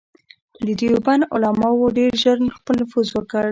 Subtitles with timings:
[0.65, 3.45] د دیوبند علماوو ډېر ژر خپل نفوذ وکړ.